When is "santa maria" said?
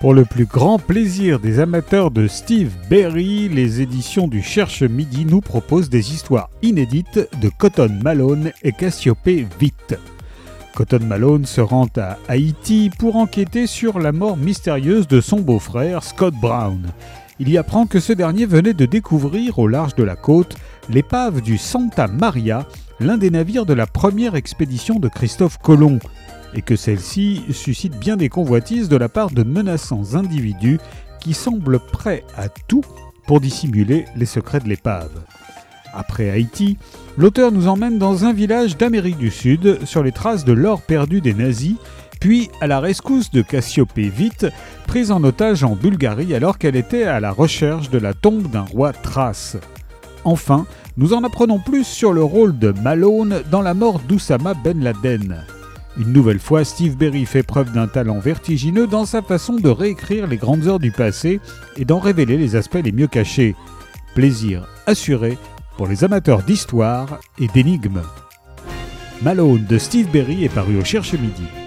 21.58-22.66